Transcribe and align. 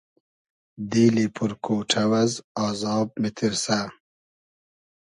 دیلی 0.91 1.27
پور 1.35 1.51
کۉݖۆ 1.65 2.05
از 2.21 2.31
آزاب 2.65 3.07
میتیرسۂ 3.21 3.79